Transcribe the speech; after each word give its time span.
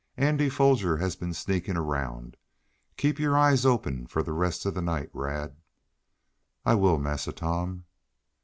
"Andy 0.17 0.49
Foger 0.49 0.97
has 0.97 1.15
been 1.15 1.31
sneaking 1.31 1.77
around. 1.77 2.35
Keep 2.97 3.19
your 3.19 3.37
eyes 3.37 3.67
open 3.67 4.07
the 4.11 4.33
rest 4.33 4.65
of 4.65 4.73
the 4.73 4.81
night, 4.81 5.11
Rad." 5.13 5.57
"I 6.65 6.73
will, 6.73 6.97
Massa 6.97 7.31
Tom." 7.31 7.85